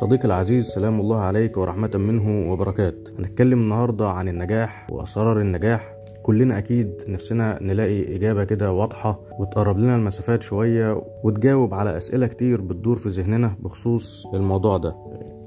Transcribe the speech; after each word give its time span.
صديقي 0.00 0.24
العزيز 0.24 0.66
سلام 0.66 1.00
الله 1.00 1.20
عليك 1.20 1.56
ورحمة 1.56 1.90
منه 1.94 2.52
وبركاته. 2.52 3.12
هنتكلم 3.18 3.60
النهاردة 3.60 4.08
عن 4.08 4.28
النجاح 4.28 4.86
وأسرار 4.90 5.40
النجاح. 5.40 5.94
كلنا 6.22 6.58
أكيد 6.58 6.92
نفسنا 7.08 7.58
نلاقي 7.62 8.16
إجابة 8.16 8.44
كده 8.44 8.72
واضحة 8.72 9.20
وتقرب 9.38 9.78
لنا 9.78 9.96
المسافات 9.96 10.42
شوية 10.42 11.02
وتجاوب 11.24 11.74
على 11.74 11.96
أسئلة 11.96 12.26
كتير 12.26 12.60
بتدور 12.60 12.98
في 12.98 13.08
ذهننا 13.08 13.56
بخصوص 13.60 14.26
الموضوع 14.34 14.76
ده. 14.76 14.94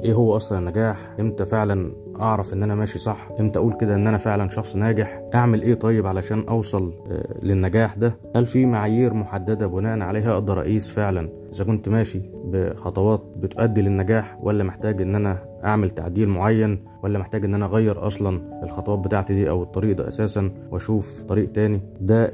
إيه 0.04 0.14
هو 0.14 0.36
أصلا 0.36 0.60
النجاح؟ 0.60 0.98
إمتى 1.20 1.46
فعلا 1.46 1.92
أعرف 2.22 2.54
إن 2.54 2.64
أنا 2.64 2.76
ماشي 2.76 3.00
صح؟ 3.00 3.30
إمتى 3.40 3.60
أقول 3.60 3.74
كده 3.74 3.96
إن 3.96 4.08
أنا 4.08 4.18
فعلا 4.18 4.50
شخص 4.50 4.76
ناجح؟ 4.76 5.22
أعمل 5.36 5.62
إيه 5.62 5.74
طيب 5.74 6.08
علشان 6.08 6.46
أوصل 6.50 6.94
آه، 7.12 7.36
للنجاح 7.44 7.96
ده؟ 7.96 8.16
هل 8.36 8.46
في 8.46 8.66
معايير 8.66 9.14
محددة 9.14 9.68
بناء 9.68 10.00
عليها 10.00 10.34
أقدر 10.34 10.62
أقيس 10.62 10.90
فعلا 10.90 11.30
إذا 11.56 11.64
كنت 11.66 11.90
ماشي 11.90 12.22
بخطوات 12.46 13.24
بتؤدي 13.38 13.82
للنجاح 13.82 14.38
ولا 14.42 14.64
محتاج 14.64 15.02
إن 15.02 15.16
أنا 15.16 15.38
أعمل 15.66 15.90
تعديل 15.90 16.30
معين 16.30 16.86
ولا 17.04 17.20
محتاج 17.20 17.46
إن 17.46 17.56
أنا 17.56 17.66
أغير 17.66 18.08
أصلا 18.08 18.42
الخطوات 18.64 19.00
بتاعتي 19.00 19.34
دي 19.34 19.50
أو 19.50 19.64
الطريق 19.64 19.98
ده 19.98 20.08
أساسا 20.08 20.52
وأشوف 20.72 21.24
طريق 21.24 21.52
تاني؟ 21.52 21.82
ده 22.02 22.32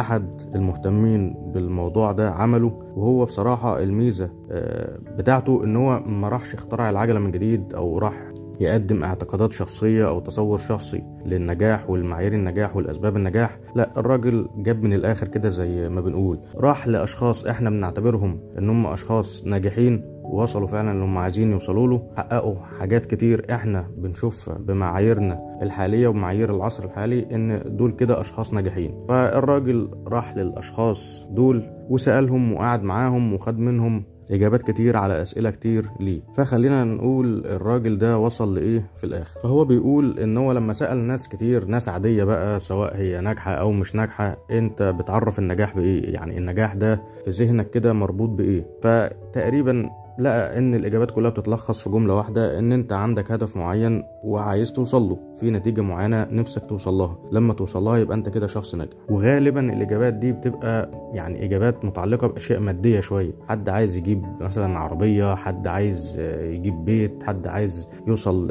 أحد 0.00 0.40
المهتمين 0.54 1.34
بالموضوع 1.54 2.12
ده 2.12 2.30
عمله 2.30 2.82
وهو 2.96 3.24
بصراحة 3.24 3.82
الميزة 3.82 4.30
آه، 4.50 4.98
بتاعته 5.18 5.64
إن 5.64 5.76
هو 5.76 6.00
ما 6.00 6.28
راحش 6.28 6.54
اخترع 6.54 6.90
العجلة 6.98 7.20
من 7.20 7.30
جديد 7.30 7.74
أو 7.74 7.98
راح 7.98 8.14
يقدم 8.60 9.04
اعتقادات 9.04 9.52
شخصية 9.52 10.08
أو 10.08 10.20
تصور 10.20 10.58
شخصي 10.58 11.02
للنجاح 11.26 11.90
والمعايير 11.90 12.32
النجاح 12.32 12.76
والأسباب 12.76 13.16
النجاح 13.16 13.58
لا 13.74 13.90
الراجل 13.96 14.48
جاب 14.56 14.82
من 14.82 14.92
الآخر 14.92 15.28
كده 15.28 15.48
زي 15.48 15.88
ما 15.88 16.00
بنقول. 16.00 16.40
راح 16.56 16.86
لأشخاص 16.88 17.46
إحنا 17.46 17.70
بنعتبرهم 17.70 18.40
إن 18.58 18.70
هم 18.70 18.86
أشخاص 18.86 19.44
ناجحين 19.46 20.02
ووصلوا 20.24 20.66
فعلا 20.66 20.92
اللي 20.92 21.04
هم 21.04 21.18
عايزين 21.18 21.52
يوصلوا 21.52 21.86
له 21.86 22.02
حققوا 22.16 22.56
حاجات 22.80 23.06
كتير 23.06 23.46
إحنا 23.54 23.86
بنشوفها 23.96 24.54
بمعاييرنا 24.58 25.58
الحالية 25.62 26.08
ومعايير 26.08 26.54
العصر 26.56 26.84
الحالي 26.84 27.26
إن 27.34 27.62
دول 27.76 27.92
كده 27.92 28.20
أشخاص 28.20 28.54
ناجحين. 28.54 29.04
فالراجل 29.08 29.90
راح 30.06 30.36
للأشخاص 30.36 31.26
دول 31.30 31.62
وسألهم 31.88 32.52
وقعد 32.52 32.82
معاهم 32.82 33.34
وخد 33.34 33.58
منهم 33.58 34.04
إجابات 34.30 34.62
كتير 34.70 34.96
على 34.96 35.22
أسئلة 35.22 35.50
كتير 35.50 35.86
ليه. 36.00 36.20
فخلينا 36.34 36.84
نقول 36.84 37.46
الراجل 37.46 37.98
ده 37.98 38.18
وصل 38.18 38.54
لإيه 38.54 38.84
في 38.96 39.04
الآخر. 39.04 39.40
فهو 39.40 39.64
بيقول 39.64 40.18
إن 40.18 40.36
هو 40.36 40.52
لما 40.52 40.72
سأل 40.72 40.98
ناس 40.98 41.28
كتير 41.28 41.64
ناس 41.64 41.88
عادية 41.88 42.24
بقى 42.24 42.60
سواء 42.60 42.96
هي 42.96 43.20
ناجحة 43.20 43.52
أو 43.54 43.72
مش 43.72 43.94
ناجحة 43.94 44.36
أنت 44.50 44.82
بتعرف 44.82 45.38
النجاح 45.38 45.76
بإيه؟ 45.76 46.14
يعني 46.14 46.38
النجاح 46.38 46.74
ده 46.74 47.02
في 47.24 47.30
ذهنك 47.30 47.70
كده 47.70 47.92
مربوط 47.92 48.28
بإيه؟ 48.28 48.66
فتقريبا 48.82 49.90
لقى 50.18 50.58
إن 50.58 50.74
الإجابات 50.74 51.10
كلها 51.10 51.30
بتتلخص 51.30 51.80
في 51.82 51.90
جملة 51.90 52.14
واحدة 52.14 52.58
إن 52.58 52.72
أنت 52.72 52.92
عندك 52.92 53.32
هدف 53.32 53.56
معين 53.56 54.04
وعايز 54.24 54.72
توصل 54.72 55.02
له 55.02 55.18
في 55.36 55.50
نتيجة 55.50 55.80
معينة 55.80 56.24
نفسك 56.30 56.66
توصل 56.66 56.94
لها. 56.94 57.18
لما 57.32 57.54
توصل 57.54 57.82
لها 57.82 57.98
يبقى 57.98 58.16
أنت 58.16 58.28
كده 58.28 58.46
شخص 58.46 58.74
ناجح. 58.74 58.92
وغالبا 59.08 59.60
الإجابات 59.72 60.14
دي 60.14 60.32
بتبقى 60.32 60.90
يعني 61.14 61.44
إجابات 61.44 61.84
متعلقة 61.84 62.26
بأشياء 62.26 62.60
مادية 62.60 63.00
شوية. 63.00 63.32
حد 63.48 63.68
عايز 63.68 63.96
يجيب 63.96 64.22
مثلا 64.40 64.78
عربية 64.78 65.34
حد 65.34 65.66
عايز 65.66 66.20
يجيب 66.40 66.84
بيت 66.84 67.22
حد 67.22 67.46
عايز 67.48 67.88
يوصل 68.06 68.50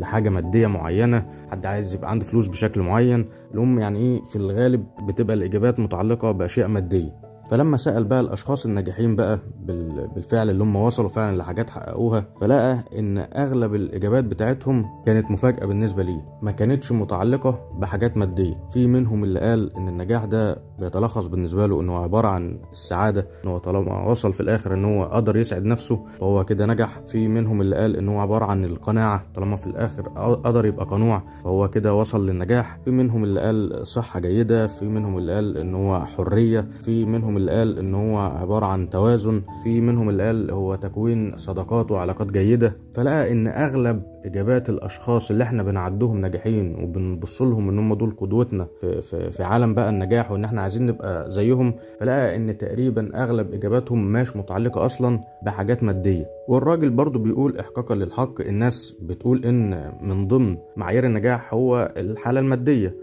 لحاجة 0.00 0.28
مادية 0.30 0.66
معينة 0.66 1.26
حد 1.50 1.66
عايز 1.66 1.94
يبقى 1.94 2.10
عنده 2.10 2.24
فلوس 2.24 2.48
بشكل 2.48 2.80
معين. 2.80 3.28
المهم 3.54 3.78
يعني 3.78 3.98
إيه 3.98 4.22
في 4.24 4.36
الغالب 4.36 4.84
بتبقى 5.08 5.36
الإجابات 5.36 5.78
متعلقة 5.80 6.30
بأشياء 6.32 6.68
مادية. 6.68 7.25
فلما 7.50 7.76
سأل 7.76 8.04
بقى 8.04 8.20
الأشخاص 8.20 8.66
الناجحين 8.66 9.16
بقى 9.16 9.38
بال- 9.66 10.08
بالفعل 10.14 10.50
اللي 10.50 10.64
هم 10.64 10.76
وصلوا 10.76 11.08
فعلا 11.08 11.36
لحاجات 11.36 11.70
حققوها 11.70 12.24
فلقى 12.40 12.84
إن 12.98 13.18
أغلب 13.18 13.74
الإجابات 13.74 14.24
بتاعتهم 14.24 14.86
كانت 15.06 15.30
مفاجأة 15.30 15.66
بالنسبة 15.66 16.02
ليه. 16.02 16.24
ما 16.42 16.50
كانتش 16.50 16.92
متعلقة 16.92 17.60
بحاجات 17.78 18.16
مادية. 18.16 18.54
في 18.72 18.86
منهم 18.86 19.24
اللي 19.24 19.40
قال 19.40 19.76
إن 19.76 19.88
النجاح 19.88 20.24
ده 20.24 20.58
بيتلخص 20.78 21.26
بالنسبة 21.26 21.66
له 21.66 21.80
إنه 21.80 21.98
عبارة 21.98 22.28
عن 22.28 22.58
السعادة 22.72 23.26
إن 23.44 23.48
هو 23.50 23.58
طالما 23.58 24.06
وصل 24.08 24.32
في 24.32 24.40
الآخر 24.40 24.74
إن 24.74 24.84
هو 24.84 25.04
قدر 25.04 25.36
يسعد 25.36 25.64
نفسه 25.64 26.00
فهو 26.20 26.44
كده 26.44 26.66
نجح. 26.66 27.00
في 27.06 27.28
منهم 27.28 27.60
اللي 27.60 27.76
قال 27.76 27.96
إن 27.96 28.08
هو 28.08 28.20
عبارة 28.20 28.44
عن 28.44 28.64
القناعة 28.64 29.24
طالما 29.34 29.56
في 29.56 29.66
الآخر 29.66 30.02
قدر 30.44 30.66
يبقى 30.66 30.86
قنوع 30.86 31.22
فهو 31.44 31.68
كده 31.68 31.94
وصل 31.94 32.26
للنجاح. 32.26 32.78
في 32.84 32.90
منهم 32.90 33.24
اللي 33.24 33.40
قال 33.40 33.86
صحة 33.86 34.20
جيدة 34.20 34.66
في 34.66 34.84
منهم 34.84 35.18
اللي 35.18 35.34
قال 35.34 35.56
إن 35.58 35.74
هو 35.74 36.00
حرية 36.04 36.68
في 36.80 37.04
منهم 37.04 37.35
اللي 37.36 37.52
قال 37.52 37.78
إن 37.78 37.94
هو 37.94 38.18
عبارة 38.18 38.66
عن 38.66 38.90
توازن. 38.90 39.42
في 39.64 39.80
منهم 39.80 40.08
اللي 40.08 40.26
قال 40.26 40.50
هو 40.50 40.74
تكوين 40.74 41.36
صداقات 41.36 41.90
وعلاقات 41.90 42.32
جيدة. 42.32 42.76
فلقى 42.94 43.32
إن 43.32 43.46
أغلب 43.46 44.02
إجابات 44.26 44.68
الأشخاص 44.68 45.30
اللي 45.30 45.44
إحنا 45.44 45.62
بنعدهم 45.62 46.20
ناجحين 46.20 46.74
وبنبص 46.82 47.42
لهم 47.42 47.68
إن 47.68 47.78
هم 47.78 47.94
دول 47.94 48.14
قدوتنا 48.16 48.66
في, 48.80 49.02
في, 49.02 49.30
عالم 49.44 49.74
بقى 49.74 49.88
النجاح 49.90 50.32
وإن 50.32 50.44
إحنا 50.44 50.62
عايزين 50.62 50.86
نبقى 50.86 51.30
زيهم 51.30 51.74
فلقى 52.00 52.36
إن 52.36 52.58
تقريبا 52.58 53.22
أغلب 53.22 53.54
إجاباتهم 53.54 54.12
مش 54.12 54.36
متعلقة 54.36 54.84
أصلا 54.84 55.20
بحاجات 55.42 55.82
مادية. 55.82 56.26
والراجل 56.48 56.90
برضو 56.90 57.18
بيقول 57.18 57.58
إحقاقا 57.58 57.94
للحق 57.94 58.40
الناس 58.40 58.96
بتقول 59.02 59.44
إن 59.44 59.92
من 60.00 60.28
ضمن 60.28 60.56
معايير 60.76 61.06
النجاح 61.06 61.54
هو 61.54 61.92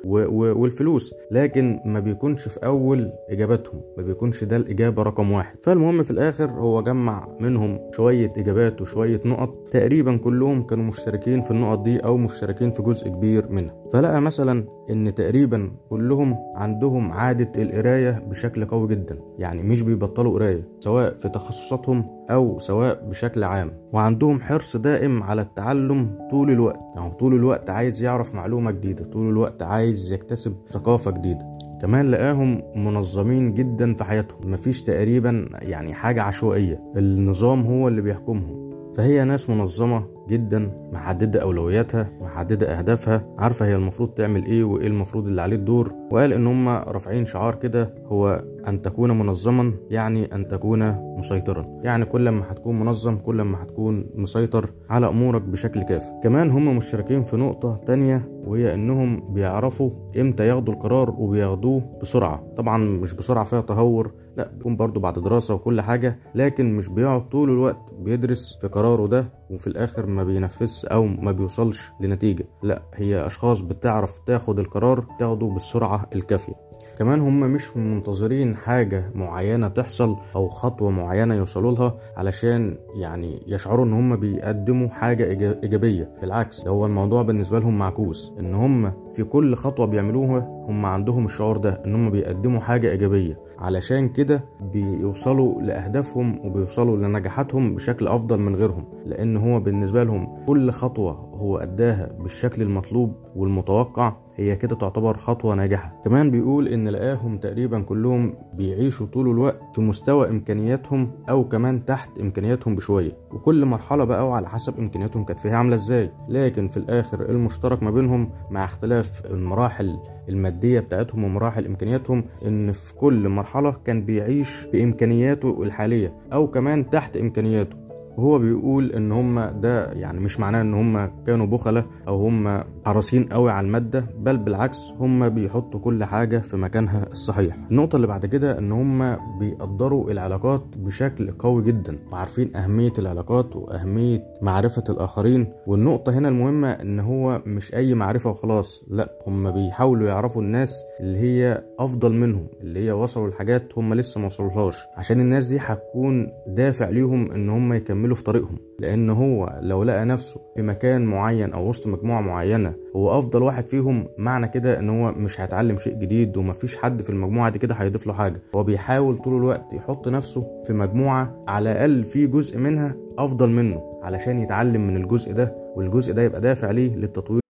و- 0.06 0.20
و- 0.26 0.62
والفلوس 0.62 1.14
لكن 1.32 1.80
ما 1.86 2.00
بيكونش 2.00 2.48
في 2.48 2.66
أول 2.66 3.12
إجاباتهم 3.30 3.82
ما 3.98 4.04
بيكونش 4.04 4.14
يكونش 4.24 4.44
ده 4.44 4.58
الإجابة 4.58 5.04
رقم 5.04 5.32
واحد. 5.32 5.56
فالمهم 5.64 6.04
في 6.04 6.12
الآخر 6.12 6.50
هو 6.52 6.82
جمع 6.84 7.28
منهم 7.40 7.80
شوية 7.96 8.34
إجابات 8.38 8.82
وشوية 8.82 9.22
نقط 9.26 9.68
تقريبا 9.72 10.18
كلهم 10.18 10.64
كانوا 10.64 10.86
مشتركين 10.86 11.13
في 11.22 11.52
النقط 11.52 11.80
دي 11.80 12.00
أو 12.00 12.18
مشتركين 12.18 12.72
في 12.72 12.84
جزء 12.84 13.10
كبير 13.10 13.52
منها. 13.52 13.74
فلقى 13.94 14.22
مثلا 14.22 14.66
إن 14.90 15.16
تقريبا 15.16 15.72
كلهم 15.90 16.38
عندهم 16.56 17.12
عادة 17.12 17.64
القراية 17.64 18.24
بشكل 18.30 18.66
قوي 18.66 18.88
جدا 18.88 19.20
يعني 19.40 19.64
مش 19.64 19.82
بيبطلوا 19.82 20.34
قراية 20.34 20.68
سواء 20.80 21.18
في 21.18 21.30
تخصصاتهم 21.30 22.06
أو 22.30 22.60
سواء 22.60 23.06
بشكل 23.10 23.44
عام. 23.44 23.72
وعندهم 23.94 24.42
حرص 24.42 24.78
دائم 24.78 25.24
على 25.24 25.42
التعلم 25.42 26.18
طول 26.32 26.52
الوقت 26.52 26.80
يعني 26.96 27.12
طول 27.12 27.34
الوقت 27.34 27.70
عايز 27.70 28.04
يعرف 28.04 28.36
معلومة 28.36 28.72
جديدة 28.72 29.06
طول 29.06 29.30
الوقت 29.30 29.64
عايز 29.64 30.14
يكتسب 30.14 30.56
ثقافة 30.72 31.12
جديدة. 31.12 31.46
كمان 31.82 32.08
لقاهم 32.08 32.62
منظمين 32.76 33.54
جدا 33.54 33.94
في 33.94 34.04
حياتهم 34.04 34.52
مفيش 34.52 34.82
تقريبا 34.84 35.50
يعني 35.62 35.94
حاجة 35.94 36.22
عشوائية 36.24 36.82
النظام 36.98 37.66
هو 37.66 37.88
اللي 37.88 38.02
بيحكمهم. 38.02 38.70
فهي 38.96 39.24
ناس 39.24 39.50
منظمة 39.50 40.06
جدا 40.30 40.72
محددة 40.92 41.42
أولوياتها 41.42 42.10
محددة 42.22 42.78
أهدافها 42.80 43.26
عارفة 43.38 43.66
هي 43.66 43.76
المفروض 43.76 44.10
تعمل 44.10 44.46
إيه 44.46 44.64
وإيه 44.64 44.88
المفروض 44.88 45.28
اللي 45.28 45.42
عليه 45.42 45.56
الدور 45.56 45.92
وقال 46.12 46.34
إن 46.34 46.48
هم 46.48 46.70
رافعين 46.70 47.26
شعار 47.26 47.56
كده 47.56 47.94
هو 48.08 48.44
أن 48.68 48.82
تكون 48.82 49.20
منظما 49.20 49.74
يعني 49.90 50.36
أن 50.36 50.48
تكون 50.48 50.96
مسيطرا. 51.18 51.66
يعني 51.84 52.06
كل 52.06 52.30
ما 52.30 52.52
هتكون 52.52 52.80
منظم 52.80 53.18
كل 53.18 53.42
ما 53.42 53.64
هتكون 53.64 54.06
مسيطر 54.16 54.70
على 54.90 55.08
أمورك 55.08 55.42
بشكل 55.42 55.84
كافي. 55.84 56.12
كمان 56.24 56.52
هم 56.52 56.78
مشتركين 56.78 57.24
في 57.24 57.38
نقطة 57.38 57.76
تانية 57.86 58.33
وهي 58.44 58.74
إنهم 58.74 59.34
بيعرفوا 59.34 59.92
إمتى 60.20 60.48
ياخدوا 60.48 60.74
القرار 60.74 61.10
وبياخدوه 61.18 62.00
بسرعة. 62.02 62.44
طبعا 62.58 62.78
مش 62.78 63.14
بسرعة 63.14 63.44
فيها 63.44 63.62
تهور 63.62 64.12
لا 64.38 64.48
بيكون 64.48 64.76
برضو 64.76 65.00
بعد 65.00 65.20
دراسة 65.20 65.54
وكل 65.54 65.82
حاجة 65.82 66.20
لكن 66.36 66.74
مش 66.78 66.88
بيقعد 66.88 67.30
طول 67.30 67.50
الوقت 67.50 67.78
بيدرس 68.00 68.58
في 68.62 68.68
قراره 68.68 69.08
ده 69.08 69.26
وفي 69.50 69.68
الآخر 69.68 70.06
ما 70.06 70.24
بينفذش 70.24 70.86
أو 70.86 71.06
ما 71.06 71.32
بيوصلش 71.32 71.92
لنتيجة. 72.00 72.46
لا 72.64 72.82
هي 72.94 73.26
أشخاص 73.26 73.62
بتعرف 73.62 74.20
تاخد 74.20 74.60
القرار 74.60 75.06
تاخده 75.20 75.46
بالسرعة 75.46 76.06
الكافية. 76.16 76.54
كمان 77.00 77.22
هم 77.22 77.40
مش 77.40 77.78
منتظرين 77.78 78.56
حاجة 78.56 79.12
معينة 79.16 79.68
تحصل 79.68 80.16
أو 80.36 80.48
خطوة 80.48 80.92
معينة 80.92 81.36
يوصلوا 81.36 81.72
لها 81.72 81.96
علشان 82.18 82.78
يعني 82.96 83.44
يشعروا 83.48 83.86
إن 83.86 83.94
هم 83.94 84.16
بيقدموا 84.16 84.90
حاجة 84.90 85.24
إيجابية. 85.64 86.12
بالعكس 86.22 86.64
ده 86.64 86.72
هو 86.72 86.86
الموضوع 86.86 87.22
بالنسبة 87.22 87.60
لهم 87.60 87.78
معكوس. 87.78 88.34
إن 88.40 88.54
هم 88.54 88.94
في 89.14 89.24
كل 89.24 89.56
خطوة 89.56 89.86
بيعملوها 89.86 90.66
هم 90.70 90.86
عندهم 90.86 91.26
الشعور 91.26 91.58
ده 91.58 91.82
إن 91.86 91.96
هم 91.96 92.10
بيقدموا 92.10 92.60
حاجة 92.60 92.92
إيجابية. 92.92 93.40
علشان 93.60 94.10
كده 94.10 94.44
بيوصلوا 94.74 95.62
لأهدافهم 95.62 96.40
وبيوصلوا 96.46 96.98
لنجاحاتهم 96.98 97.76
بشكل 97.76 98.08
أفضل 98.08 98.40
من 98.40 98.56
غيرهم. 98.56 98.86
لأن 99.06 99.38
هو 99.38 99.60
بالنسبة 99.60 100.04
لهم 100.04 100.46
كل 100.48 100.72
خطوة 100.72 101.12
هو 101.14 101.58
أداها 101.58 102.12
بالشكل 102.20 102.62
المطلوب 102.62 103.14
والمتوقع 103.36 104.23
هي 104.38 104.56
كده 104.56 104.76
تعتبر 104.76 105.18
خطوة 105.18 105.56
ناجحة. 105.56 106.02
كمان 106.06 106.32
بيقول 106.32 106.68
إن 106.68 106.88
لقاهم 106.88 107.38
تقريبا 107.38 107.82
كلهم 107.82 108.34
بيعيشوا 108.54 109.08
طول 109.08 109.30
الوقت 109.30 109.60
في 109.76 109.82
مستوى 109.82 110.30
إمكانياتهم 110.30 111.12
أو 111.30 111.48
كمان 111.48 111.86
تحت 111.86 112.20
إمكانياتهم 112.20 112.76
بشوية. 112.76 113.12
وكل 113.32 113.66
مرحلة 113.66 114.04
بقى 114.04 114.28
وعلى 114.28 114.50
حسب 114.50 114.80
إمكانياتهم 114.80 115.24
كانت 115.24 115.40
فيها 115.40 115.58
عاملة 115.58 115.76
إزاي. 115.76 116.12
لكن 116.30 116.68
في 116.68 116.78
الآخر 116.78 117.30
المشترك 117.30 117.84
ما 117.84 117.92
بينهم 117.92 118.30
مع 118.52 118.66
اختلاف 118.66 119.26
المراحل 119.26 120.00
المادية 120.30 120.80
بتاعتهم 120.80 121.24
ومراحل 121.24 121.66
إمكانياتهم 121.66 122.24
إن 122.46 122.72
في 122.72 122.94
كل 122.96 123.30
مرحلة 123.30 123.76
كان 123.86 124.02
بيعيش 124.06 124.68
بإمكانياته 124.74 125.64
الحالية 125.64 126.14
أو 126.34 126.48
كمان 126.48 126.90
تحت 126.90 127.18
إمكانياته. 127.18 127.76
وهو 128.18 128.40
بيقول 128.40 128.92
إن 128.92 129.12
هم 129.12 129.40
ده 129.62 129.92
يعني 129.92 130.20
مش 130.20 130.40
معناه 130.40 130.62
إن 130.62 130.74
هم 130.74 131.12
كانوا 131.28 131.46
بخلة 131.46 131.86
أو 132.08 132.28
هم 132.28 132.64
حريصين 132.86 133.24
قوي 133.24 133.52
على 133.52 133.68
المادة 133.68 134.06
بل 134.20 134.38
بالعكس 134.38 134.94
هم 135.00 135.30
بيحطوا 135.30 135.80
كل 135.80 136.04
حاجة 136.04 136.38
في 136.38 136.58
مكانها 136.58 137.08
الصحيح. 137.12 137.56
النقطة 137.72 137.96
اللي 137.96 138.08
بعد 138.08 138.26
كده 138.26 138.58
إن 138.58 138.72
هم 138.72 139.18
بيقدروا 139.40 140.12
العلاقات 140.12 140.64
بشكل 140.78 141.32
قوي 141.32 141.64
جدا 141.64 141.98
وعارفين 142.12 142.56
أهمية 142.56 142.94
العلاقات 143.00 143.56
وأهمية 143.56 144.24
معرفة 144.42 144.84
الآخرين. 144.90 145.48
والنقطة 145.68 146.18
هنا 146.18 146.28
المهمة 146.30 146.72
إن 146.72 147.00
هو 147.00 147.42
مش 147.46 147.74
أي 147.76 147.94
معرفة 147.94 148.30
وخلاص 148.30 148.84
لأ 148.90 149.10
هم 149.28 149.52
بيحاولوا 149.52 150.08
يعرفوا 150.08 150.42
الناس 150.42 150.84
اللي 151.00 151.18
هي 151.18 151.64
أفضل 151.80 152.14
منهم 152.14 152.48
اللي 152.62 152.86
هي 152.86 152.92
وصلوا 152.92 153.28
لحاجات 153.30 153.78
هم 153.78 153.94
لسه 153.94 154.20
ما 154.20 154.26
وصلوهاش. 154.26 154.78
عشان 154.98 155.20
الناس 155.20 155.48
دي 155.48 155.58
هتكون 155.60 156.28
دافع 156.48 156.90
ليهم 156.90 157.32
إن 157.32 157.50
هم 157.50 157.74
يكملوا 157.74 158.03
يكملوا 158.04 158.16
في 158.16 158.24
طريقهم 158.24 158.58
لأن 158.80 159.10
هو 159.10 159.60
لو 159.62 159.84
لقى 159.84 160.06
نفسه 160.06 160.42
في 160.56 160.62
مكان 160.62 161.06
معين 161.06 161.54
أو 161.54 161.70
وسط 161.70 161.88
مجموعة 161.88 162.22
معينة 162.22 162.76
هو 162.96 163.18
أفضل 163.20 163.44
واحد 163.44 163.66
فيهم 163.66 164.08
معنى 164.18 164.48
كده 164.48 164.80
إن 164.80 164.90
هو 164.90 165.12
مش 165.12 165.42
هيتعلم 165.42 165.78
شيء 165.78 165.94
جديد 165.94 166.38
ومفيش 166.38 166.78
حد 166.78 167.02
في 167.02 167.10
المجموعة 167.10 167.50
دي 167.50 167.60
كده 167.60 167.76
هيضيف 167.76 168.08
له 168.08 168.14
حاجة 168.14 168.42
هو 168.56 168.64
بيحاول 168.64 169.18
طول 169.18 169.38
الوقت 169.38 169.66
يحط 169.74 170.08
نفسه 170.08 170.64
في 170.68 170.74
مجموعة 170.74 171.44
على 171.48 171.72
الأقل 171.72 172.04
في 172.04 172.28
جزء 172.28 172.58
منها 172.58 172.96
أفضل 173.18 173.50
منه 173.50 174.00
علشان 174.04 174.42
يتعلم 174.42 174.88
من 174.88 174.98
الجزء 175.04 175.34
ده 175.34 175.56
والجزء 175.76 176.14
ده 176.14 176.22
يبقى 176.22 176.42
دافع 176.42 176.72
ليه 176.72 176.96
للتطوير 176.96 177.44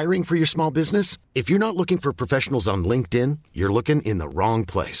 Hiring 0.00 0.24
for 0.24 0.36
your 0.42 0.50
small 0.56 0.70
business? 0.80 1.08
If 1.40 1.44
you're 1.50 1.64
not 1.66 1.76
looking 1.80 1.98
for 2.04 2.10
professionals 2.22 2.66
on 2.72 2.78
LinkedIn, 2.92 3.30
you're 3.58 3.74
looking 3.78 4.00
in 4.10 4.16
the 4.22 4.30
wrong 4.38 4.60
place. 4.74 5.00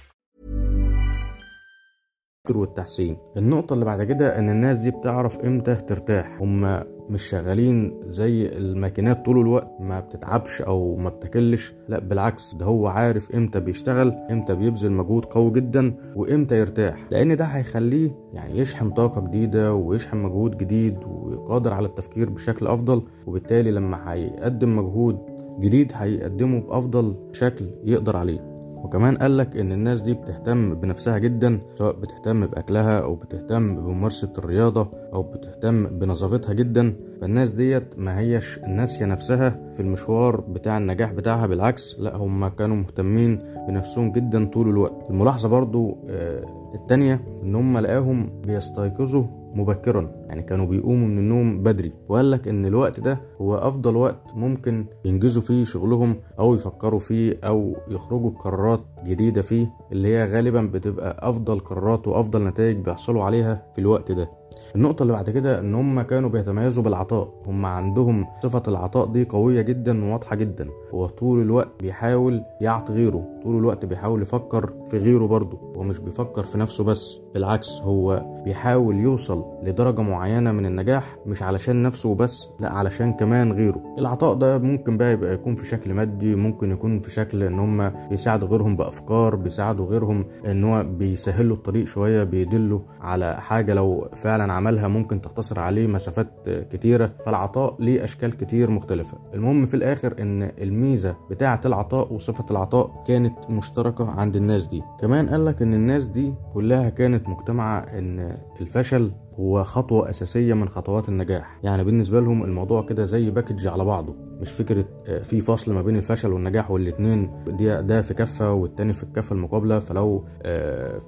والتحسين. 2.49 3.17
النقطة 3.37 3.73
اللي 3.73 3.85
بعد 3.85 4.03
كده 4.03 4.39
إن 4.39 4.49
الناس 4.49 4.79
دي 4.79 4.91
بتعرف 4.91 5.39
إمتى 5.39 5.75
ترتاح. 5.75 6.41
هم 6.41 6.83
مش 7.09 7.23
شغالين 7.23 7.99
زي 8.03 8.45
الماكينات 8.45 9.25
طول 9.25 9.39
الوقت 9.39 9.71
ما 9.79 9.99
بتتعبش 9.99 10.61
أو 10.61 10.95
ما 10.95 11.09
بتكلش 11.09 11.73
لا 11.89 11.99
بالعكس 11.99 12.55
ده 12.55 12.65
هو 12.65 12.87
عارف 12.87 13.35
إمتى 13.35 13.59
بيشتغل 13.59 14.13
إمتى 14.31 14.55
بيبذل 14.55 14.91
مجهود 14.91 15.25
قوي 15.25 15.51
جدا 15.51 15.93
وإمتى 16.15 16.59
يرتاح. 16.59 17.07
لأن 17.11 17.35
ده 17.37 17.45
هيخليه 17.45 18.11
يعني 18.33 18.59
يشحن 18.59 18.89
طاقة 18.89 19.21
جديدة 19.21 19.73
ويشحن 19.73 20.17
مجهود 20.17 20.57
جديد 20.57 20.97
وقادر 21.03 21.73
على 21.73 21.87
التفكير 21.87 22.29
بشكل 22.29 22.67
أفضل. 22.67 23.03
وبالتالي 23.27 23.71
لما 23.71 24.13
هيقدم 24.13 24.75
مجهود 24.75 25.17
جديد 25.59 25.91
هيقدمه 25.95 26.59
بأفضل 26.61 27.15
شكل 27.31 27.65
يقدر 27.83 28.17
عليه. 28.17 28.50
وكمان 28.83 29.17
قالك 29.17 29.57
إن 29.57 29.71
الناس 29.71 30.01
دي 30.01 30.13
بتهتم 30.13 30.75
بنفسها 30.75 31.17
جدا 31.17 31.59
سواء 31.75 31.95
بتهتم 31.95 32.45
بأكلها 32.45 32.99
أو 32.99 33.15
بتهتم 33.15 33.75
بممارسة 33.75 34.33
الرياضة 34.37 34.87
أو 35.13 35.23
بتهتم 35.23 35.83
بنظافتها 35.87 36.53
جدا. 36.53 36.93
فالناس 37.21 37.51
ديت 37.51 37.83
ما 37.99 38.19
هيش 38.19 38.59
ناسية 38.67 39.05
نفسها 39.05 39.59
في 39.73 39.79
المشوار 39.79 40.41
بتاع 40.41 40.77
النجاح 40.77 41.11
بتاعها 41.11 41.47
بالعكس 41.47 41.99
لا 41.99 42.15
هم 42.15 42.47
كانوا 42.47 42.75
مهتمين 42.75 43.39
بنفسهم 43.67 44.11
جدا 44.11 44.45
طول 44.45 44.69
الوقت. 44.69 45.09
الملاحظة 45.09 45.49
برضو 45.49 45.97
آه 46.09 46.71
التانية 46.75 47.21
إن 47.43 47.55
هم 47.55 47.77
لقاهم 47.77 48.29
بيستيقظوا 48.47 49.23
مبكرا. 49.55 50.11
يعني 50.27 50.41
كانوا 50.41 50.65
بيقوموا 50.65 51.07
من 51.07 51.17
النوم 51.17 51.63
بدري. 51.63 51.91
وقال 52.09 52.31
لك 52.31 52.47
إن 52.47 52.65
الوقت 52.65 52.99
ده 52.99 53.19
هو 53.41 53.55
أفضل 53.55 53.95
وقت 53.95 54.21
ممكن 54.35 54.85
ينجزوا 55.05 55.41
فيه 55.41 55.63
شغلهم 55.63 56.15
أو 56.39 56.55
يفكروا 56.55 56.99
فيه 56.99 57.39
أو 57.43 57.75
يخرجوا 57.89 58.29
بقرارات 58.29 58.81
جديدة 59.05 59.41
فيه 59.41 59.67
اللي 59.91 60.07
هي 60.07 60.25
غالبا 60.31 60.61
بتبقى 60.61 61.29
أفضل 61.29 61.59
قرارات 61.59 62.07
وأفضل 62.07 62.43
نتائج 62.43 62.77
بيحصلوا 62.77 63.23
عليها 63.23 63.63
في 63.73 63.81
الوقت 63.81 64.11
ده. 64.11 64.29
النقطة 64.75 65.01
اللي 65.03 65.13
بعد 65.13 65.29
كده 65.29 65.59
إن 65.59 65.75
هم 65.75 66.01
كانوا 66.01 66.29
بيتميزوا 66.29 66.83
بالعطاء. 66.83 67.33
هم 67.47 67.65
عندهم 67.65 68.25
صفة 68.43 68.63
العطاء 68.67 69.05
دي 69.05 69.25
قوية 69.25 69.61
جدا 69.61 70.05
وواضحة 70.05 70.35
جدا. 70.35 70.69
هو 70.93 71.05
طول 71.07 71.41
الوقت 71.41 71.67
بيحاول 71.81 72.43
يعطي 72.61 72.93
غيره 72.93 73.25
طول 73.43 73.57
الوقت 73.57 73.85
بيحاول 73.85 74.21
يفكر 74.21 74.73
في 74.87 74.97
غيره 74.97 75.25
برضه. 75.25 75.57
هو 75.77 75.83
مش 75.83 75.99
بيفكر 75.99 76.43
في 76.43 76.57
نفسه 76.57 76.83
بس 76.83 77.19
بالعكس 77.33 77.81
هو 77.81 78.25
بيحاول 78.45 78.95
يوصل 78.95 79.43
لدرجة 79.63 80.01
معينة 80.01 80.51
من 80.51 80.65
النجاح 80.65 81.17
مش 81.25 81.43
علشان 81.43 81.83
نفسه 81.83 82.15
بس 82.15 82.49
لا 82.59 82.71
علشان 82.73 83.13
كمان 83.13 83.51
غيره. 83.51 83.81
العطاء 83.99 84.33
ده 84.33 84.57
ممكن 84.57 84.97
بقى 84.97 85.13
يبقى 85.13 85.33
يكون 85.33 85.55
في 85.55 85.67
شكل 85.67 85.93
مادي 85.93 86.35
ممكن 86.35 86.71
يكون 86.71 86.99
في 86.99 87.11
شكل 87.11 87.43
إن 87.43 87.59
هم 87.59 87.91
بيساعدوا 88.09 88.47
غيرهم 88.47 88.75
بافكار 88.91 89.35
بيساعدوا 89.35 89.85
غيرهم 89.85 90.25
إن 90.45 90.63
هو 90.63 90.83
بيسهلوا 90.83 91.55
الطريق 91.55 91.85
شوية 91.85 92.23
بيدلوا 92.23 92.79
على 93.01 93.41
حاجة 93.41 93.73
لو 93.73 94.07
فعلا 94.15 94.53
عملها 94.53 94.87
ممكن 94.87 95.21
تختصر 95.21 95.59
عليه 95.59 95.87
مسافات 95.87 96.27
كتيرة. 96.71 97.11
فالعطاء 97.25 97.75
ليه 97.79 98.03
أشكال 98.03 98.37
كتير 98.37 98.69
مختلفة. 98.71 99.17
المهم 99.33 99.65
في 99.65 99.73
الآخر 99.73 100.15
إن 100.19 100.51
الميزة 100.61 101.15
بتاعة 101.29 101.61
العطاء 101.65 102.13
وصفة 102.13 102.45
العطاء 102.51 103.03
كانت 103.07 103.33
مشتركة 103.49 104.11
عند 104.11 104.35
الناس 104.35 104.67
دي. 104.67 104.83
كمان 105.01 105.29
قالك 105.29 105.61
إن 105.61 105.73
الناس 105.73 106.07
دي 106.07 106.33
كلها 106.53 106.89
كانت 106.89 107.29
مجتمعة 107.29 107.79
إن 107.79 108.37
الفشل 108.61 109.11
هو 109.39 109.63
خطوة 109.63 110.09
أساسية 110.09 110.53
من 110.53 110.67
خطوات 110.67 111.09
النجاح. 111.09 111.59
يعني 111.63 111.83
بالنسبة 111.83 112.19
لهم 112.19 112.43
الموضوع 112.43 112.81
كده 112.81 113.05
زي 113.05 113.29
package 113.29 113.67
على 113.67 113.85
بعضه. 113.85 114.15
مش 114.41 114.51
فكرة 114.51 114.85
في 115.23 115.41
فصل 115.41 115.73
ما 115.73 115.81
بين 115.81 115.95
الفشل 115.95 116.33
والنجاح 116.33 116.71
والاتنين. 116.71 117.31
دي 117.47 117.81
ده 117.81 118.01
في 118.01 118.13
كفة 118.13 118.53
والتاني 118.53 118.93
في 118.93 119.03
الكفة 119.03 119.33
المقابلة. 119.33 119.79
فلو 119.79 120.25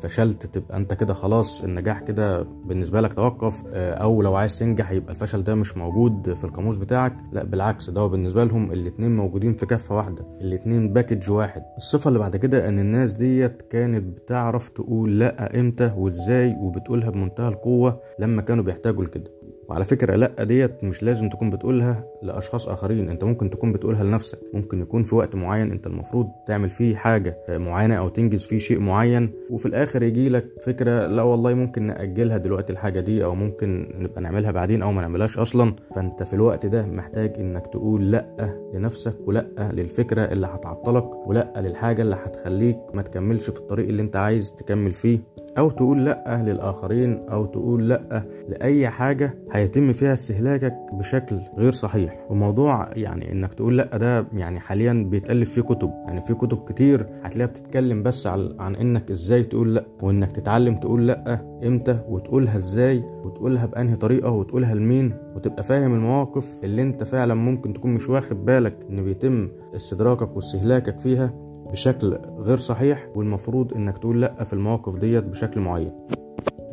فشلت 0.01 0.45
تبقى 0.45 0.77
انت 0.77 0.93
كده 0.93 1.13
خلاص 1.13 1.63
النجاح 1.63 1.99
كده 1.99 2.41
بالنسبة 2.65 3.01
لك 3.01 3.13
توقف. 3.13 3.63
أو 3.73 4.21
لو 4.21 4.35
عايز 4.35 4.59
تنجح 4.59 4.91
يبقى 4.91 5.11
الفشل 5.13 5.43
ده 5.43 5.55
مش 5.55 5.77
موجود 5.77 6.33
في 6.33 6.43
القاموس 6.43 6.77
بتاعك. 6.77 7.15
لا 7.31 7.43
بالعكس 7.43 7.89
ده 7.89 8.07
بالنسبة 8.07 8.43
لهم 8.43 8.71
الاتنين 8.71 9.15
موجودين 9.15 9.53
في 9.53 9.65
كفة 9.65 9.95
واحدة. 9.95 10.25
الاتنين 10.41 10.93
package 10.93 11.31
واحد. 11.31 11.63
الصفة 11.77 12.07
اللي 12.07 12.19
بعد 12.19 12.35
كده 12.35 12.69
إن 12.69 12.79
الناس 12.79 13.13
ديت 13.13 13.61
كانت 13.61 14.03
بتعرف 14.03 14.69
تقول 14.69 15.19
لأ 15.19 15.59
إمتى 15.59 15.91
وإزاي 15.97 16.55
وبتقولها 16.59 17.09
بمنتهى 17.09 17.47
القوة. 17.47 17.99
لما 18.19 18.41
كانوا 18.41 18.63
بيحتاجوا 18.63 19.03
لكده. 19.03 19.31
وعلى 19.69 19.83
فكرة 19.85 20.15
لا 20.15 20.43
ديت 20.43 20.83
مش 20.83 21.03
لازم 21.03 21.29
تكون 21.29 21.49
بتقولها 21.49 22.03
لأشخاص 22.23 22.69
آخرين. 22.69 23.09
أنت 23.09 23.23
ممكن 23.23 23.49
تكون 23.49 23.71
بتقولها 23.73 24.03
لنفسك. 24.03 24.39
ممكن 24.53 24.81
يكون 24.81 25.03
في 25.03 25.15
وقت 25.15 25.35
معين 25.35 25.71
أنت 25.71 25.87
المفروض 25.87 26.27
تعمل 26.47 26.69
فيه 26.69 26.95
حاجة 26.95 27.37
معينة 27.49 27.95
أو 27.95 28.09
تنجز 28.09 28.43
فيه 28.45 28.57
شيء 28.57 28.79
معين 28.79 29.29
وفي 29.49 29.65
الآخر 29.65 30.03
يجي 30.03 30.29
لك 30.29 30.45
فكرة 30.65 31.07
لا 31.07 31.21
والله 31.21 31.53
ممكن 31.53 31.83
نأجلها 31.83 32.37
دلوقتي 32.37 32.73
الحاجة 32.73 32.99
دي 32.99 33.23
أو 33.25 33.35
ممكن 33.35 33.87
نبقى 33.99 34.21
نعملها 34.21 34.51
بعدين 34.51 34.81
أو 34.81 34.91
ما 34.91 35.01
نعملهاش 35.01 35.37
أصلا. 35.37 35.75
فأنت 35.95 36.23
في 36.23 36.33
الوقت 36.33 36.65
ده 36.65 36.85
محتاج 36.85 37.33
إنك 37.39 37.67
تقول 37.67 38.11
لا 38.11 38.25
لنفسك 38.73 39.15
ولا 39.27 39.47
للفكرة 39.73 40.21
اللي 40.21 40.47
هتعطلك 40.47 41.27
ولا 41.27 41.53
للحاجة 41.57 42.01
اللي 42.01 42.15
هتخليك 42.15 42.77
ما 42.93 43.01
تكملش 43.01 43.49
في 43.49 43.59
الطريق 43.59 43.87
اللي 43.87 44.01
أنت 44.01 44.15
عايز 44.15 44.55
تكمل 44.55 44.93
فيه. 44.93 45.19
أو 45.57 45.69
تقول 45.69 46.05
لأ 46.05 46.43
للآخرين 46.47 47.29
أو 47.29 47.45
تقول 47.45 47.89
لأ 47.89 48.23
لأي 48.49 48.89
حاجة 48.89 49.33
هيتم 49.51 49.93
فيها 49.93 50.13
استهلاكك 50.13 50.75
بشكل 50.93 51.39
غير 51.57 51.71
صحيح. 51.71 52.19
وموضوع 52.29 52.89
يعني 52.93 53.31
إنك 53.31 53.53
تقول 53.53 53.77
لأ 53.77 53.97
ده 53.97 54.25
يعني 54.33 54.59
حاليا 54.59 54.93
بيتألف 55.09 55.51
فيه 55.53 55.61
كتب. 55.61 55.89
يعني 56.07 56.21
في 56.21 56.33
كتب 56.33 56.57
كتير 56.69 57.07
هتلاقيها 57.23 57.51
بتتكلم 57.51 58.03
بس 58.03 58.27
عن, 58.27 58.75
إنك 58.75 59.11
إزاي 59.11 59.43
تقول 59.43 59.75
لأ 59.75 59.85
وإنك 60.01 60.31
تتعلم 60.31 60.75
تقول 60.75 61.07
لأ 61.07 61.39
إمتى 61.67 61.99
وتقولها 62.09 62.55
إزاي 62.57 63.03
وتقولها 63.23 63.65
بأنهي 63.65 63.95
طريقة 63.95 64.31
وتقولها 64.31 64.75
لمين. 64.75 65.13
وتبقى 65.35 65.63
فاهم 65.63 65.93
المواقف 65.93 66.63
اللي 66.63 66.81
أنت 66.81 67.03
فعلا 67.03 67.33
ممكن 67.33 67.73
تكون 67.73 67.93
مش 67.93 68.09
واخد 68.09 68.45
بالك 68.45 68.77
إن 68.89 69.03
بيتم 69.03 69.49
استدراكك 69.75 70.35
واستهلاكك 70.35 70.99
فيها. 70.99 71.33
بشكل 71.73 72.17
غير 72.37 72.57
صحيح 72.57 73.07
والمفروض 73.15 73.73
إنك 73.73 73.97
تقول 73.97 74.21
لأ 74.21 74.43
في 74.43 74.53
المواقف 74.53 74.95
ديت 74.95 75.23
بشكل 75.23 75.59
معين. 75.59 75.91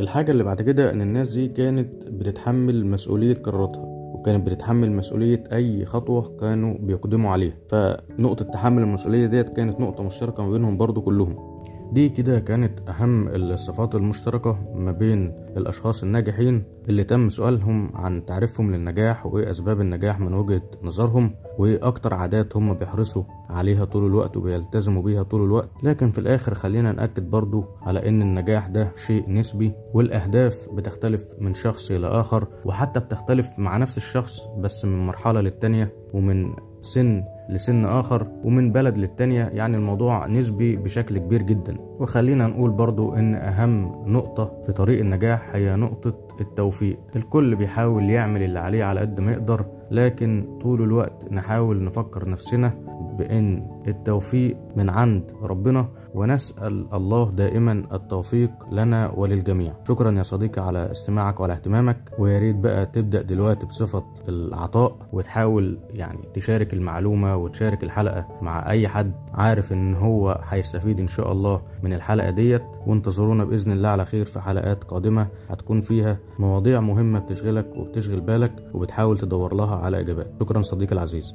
الحاجة 0.00 0.30
اللي 0.33 0.45
بعد 0.45 0.62
كده 0.62 0.90
إن 0.90 1.02
الناس 1.02 1.35
دي 1.35 1.49
كانت 1.49 2.04
بتتحمل 2.09 2.87
مسؤولية 2.87 3.35
قراراتها 3.35 3.83
وكانت 3.85 4.47
بتتحمل 4.47 4.92
مسؤولية 4.92 5.45
أي 5.52 5.85
خطوة 5.85 6.37
كانوا 6.40 6.75
بيقدموا 6.80 7.30
عليها. 7.30 7.54
فنقطة 7.69 8.45
تحمل 8.45 8.83
المسؤولية 8.83 9.26
ديت 9.26 9.49
كانت 9.49 9.80
نقطة 9.80 10.02
مشتركة 10.02 10.42
ما 10.42 10.50
بينهم 10.50 10.76
برضو 10.76 11.02
كلهم. 11.02 11.50
دي 11.92 12.09
كده 12.09 12.38
كانت 12.38 12.88
أهم 12.88 13.28
الصفات 13.28 13.94
المشتركة 13.94 14.59
ما 14.75 14.92
بين 14.92 15.32
الأشخاص 15.56 16.02
الناجحين 16.02 16.64
اللي 16.88 17.04
تم 17.04 17.28
سؤالهم 17.28 17.90
عن 17.97 18.25
تعريفهم 18.26 18.73
للنجاح 18.73 19.26
وإيه 19.26 19.50
أسباب 19.50 19.80
النجاح 19.80 20.20
من 20.20 20.35
وجهة 20.35 20.62
نظرهم 20.82 21.35
وإيه 21.59 21.78
أكتر 21.88 22.14
عادات 22.14 22.56
هم 22.56 22.75
بيحرصوا 22.75 23.23
عليها 23.50 23.85
طول 23.85 24.06
الوقت 24.06 24.37
وبيلتزموا 24.37 25.02
بيها 25.02 25.23
طول 25.23 25.44
الوقت. 25.44 25.68
لكن 25.82 26.11
في 26.11 26.18
الآخر 26.18 26.54
خلينا 26.54 26.92
نأكد 26.92 27.30
برضو 27.30 27.64
على 27.82 28.09
إن 28.09 28.23
النجاح 28.23 28.66
ده 28.66 28.92
شيء 29.06 29.30
نسبي 29.30 29.73
والأهداف 29.94 30.68
بتختلف 30.73 31.25
من 31.38 31.54
شخص 31.54 31.90
إلى 31.90 32.06
آخر 32.06 32.47
وحتى 32.64 33.00
بتختلف 33.00 33.50
مع 33.59 33.76
نفس 33.76 33.97
الشخص 33.97 34.40
بس 34.59 34.85
من 34.85 35.06
مرحلة 35.06 35.40
للتانية 35.40 35.92
ومن 36.14 36.54
سن 36.80 37.23
لسن 37.50 37.85
آخر 37.85 38.26
ومن 38.45 38.73
بلد 38.73 38.99
للتانية 38.99 39.45
يعني 39.45 39.76
الموضوع 39.76 40.26
نسبي 40.26 40.76
بشكل 40.76 41.19
كبير 41.19 41.42
جدا. 41.42 41.76
وخلينا 41.78 42.47
نقول 42.47 42.71
برضو 42.71 43.14
إن 43.14 43.35
أهم 43.35 44.02
نقطة 44.07 44.62
في 44.66 44.73
طريق 44.73 45.00
النجاح 45.00 45.50
هي 45.54 45.76
نقطة 45.76 46.14
التوفيق. 46.40 46.99
الكل 47.16 47.57
بيحاول 47.57 48.11
يعمل 48.11 48.42
اللي 48.42 48.59
عليه 48.59 48.85
على 48.85 49.00
قد 49.00 49.21
ما 49.21 49.33
يقدر 49.33 49.64
لكن 49.90 50.59
طول 50.62 50.83
الوقت 50.83 51.33
نحاول 51.33 51.85
نفكر 51.85 52.28
نفسنا 52.28 52.73
بأن 53.19 53.71
التوفيق 53.88 54.57
من 54.76 54.90
عند 54.90 55.33
ربنا 55.43 55.88
ونسأل 56.14 56.87
الله 56.93 57.31
دائما 57.31 57.85
التوفيق 57.93 58.50
لنا 58.73 59.11
وللجميع. 59.17 59.73
شكرا 59.88 60.11
يا 60.11 60.23
صديقي 60.23 60.67
على 60.67 60.90
استماعك 60.90 61.40
وعلى 61.40 61.52
اهتمامك. 61.52 62.12
ويا 62.19 62.38
ريت 62.38 62.57
بقى 62.57 62.87
تبدأ 62.87 63.23
دلوقتي 63.23 63.67
بصفة 63.67 64.05
العطاء 64.29 64.97
وتحاول 65.12 65.79
يعني 65.90 66.19
تشارك 66.35 66.75
المعلومة 66.75 67.37
وتشارك 67.37 67.85
الحلقة 67.85 68.26
مع 68.43 68.71
أي 68.71 68.88
حد 68.88 69.12
عارف 69.35 69.73
إن 69.73 69.95
هو 69.95 70.40
هيستفيد 70.49 71.00
إن 71.00 71.07
شاء 71.07 71.33
الله 71.33 71.62
من 71.83 71.93
الحلقة 71.93 72.31
ديت. 72.31 72.62
وانتظرونا 72.87 73.45
بإذن 73.45 73.73
الله 73.73 73.88
على 73.88 74.05
خير 74.05 74.25
في 74.25 74.40
حلقات 74.40 74.85
قادمة 74.85 75.26
هتكون 75.49 75.81
فيها 75.81 76.19
مواضيع 76.38 76.81
مهمة 76.81 77.19
بتشغلك 77.19 77.67
وبتشغل 77.76 78.21
بالك 78.21 78.52
وبتحاول 78.75 79.19
تدور 79.19 79.55
لها 79.55 79.76
على 79.76 80.00
إجابات. 80.00 80.31
شكرا 80.40 80.62
صديقي 80.62 80.93
العزيز. 80.93 81.35